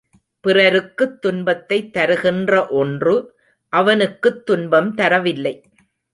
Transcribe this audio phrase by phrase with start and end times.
[0.43, 3.15] பிறருக்குத் துன்பத்தைத் தருகின்ற ஒன்று
[3.73, 5.55] அவனுக்குத் துன்பம் தரவில்லை.